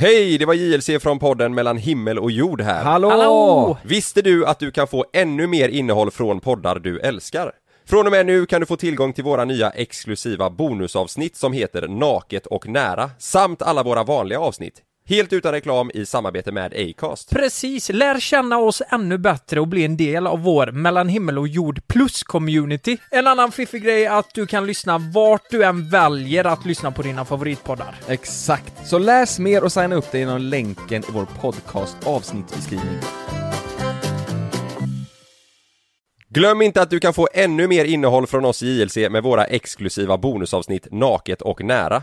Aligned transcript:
Hej, 0.00 0.38
det 0.38 0.46
var 0.46 0.54
JLC 0.54 1.02
från 1.02 1.18
podden 1.18 1.54
mellan 1.54 1.76
himmel 1.76 2.18
och 2.18 2.30
jord 2.30 2.60
här. 2.60 2.84
Hallå! 2.84 3.10
Hallå! 3.10 3.78
Visste 3.82 4.22
du 4.22 4.46
att 4.46 4.58
du 4.58 4.70
kan 4.70 4.86
få 4.88 5.04
ännu 5.12 5.46
mer 5.46 5.68
innehåll 5.68 6.10
från 6.10 6.40
poddar 6.40 6.78
du 6.78 7.00
älskar? 7.00 7.52
Från 7.88 8.06
och 8.06 8.12
med 8.12 8.26
nu 8.26 8.46
kan 8.46 8.60
du 8.60 8.66
få 8.66 8.76
tillgång 8.76 9.12
till 9.12 9.24
våra 9.24 9.44
nya 9.44 9.70
exklusiva 9.70 10.50
bonusavsnitt 10.50 11.36
som 11.36 11.52
heter 11.52 11.88
Naket 11.88 12.46
och 12.46 12.68
nära, 12.68 13.10
samt 13.18 13.62
alla 13.62 13.82
våra 13.82 14.04
vanliga 14.04 14.40
avsnitt. 14.40 14.82
Helt 15.10 15.32
utan 15.32 15.52
reklam 15.52 15.90
i 15.94 16.06
samarbete 16.06 16.52
med 16.52 16.74
Acast. 16.76 17.30
Precis, 17.30 17.88
lär 17.88 18.20
känna 18.20 18.58
oss 18.58 18.82
ännu 18.88 19.18
bättre 19.18 19.60
och 19.60 19.68
bli 19.68 19.84
en 19.84 19.96
del 19.96 20.26
av 20.26 20.42
vår 20.42 20.66
mellan 20.66 21.08
himmel 21.08 21.38
och 21.38 21.48
jord 21.48 21.80
plus-community. 21.86 22.96
En 23.10 23.26
annan 23.26 23.52
fiffig 23.52 23.82
grej 23.82 24.04
är 24.04 24.10
att 24.10 24.34
du 24.34 24.46
kan 24.46 24.66
lyssna 24.66 24.98
vart 24.98 25.50
du 25.50 25.64
än 25.64 25.88
väljer 25.88 26.44
att 26.44 26.66
lyssna 26.66 26.90
på 26.90 27.02
dina 27.02 27.24
favoritpoddar. 27.24 27.94
Exakt. 28.08 28.86
Så 28.88 28.98
läs 28.98 29.38
mer 29.38 29.64
och 29.64 29.72
signa 29.72 29.94
upp 29.94 30.12
dig 30.12 30.20
genom 30.20 30.42
länken 30.42 31.02
i 31.02 31.12
vår 31.12 31.26
podcast 31.40 31.96
avsnittsbeskrivning. 32.04 32.98
Glöm 36.28 36.62
inte 36.62 36.82
att 36.82 36.90
du 36.90 37.00
kan 37.00 37.14
få 37.14 37.28
ännu 37.32 37.66
mer 37.66 37.84
innehåll 37.84 38.26
från 38.26 38.44
oss 38.44 38.62
i 38.62 38.80
JLC 38.80 38.96
med 38.96 39.22
våra 39.22 39.44
exklusiva 39.44 40.18
bonusavsnitt 40.18 40.86
Naket 40.90 41.42
och 41.42 41.64
nära. 41.64 42.02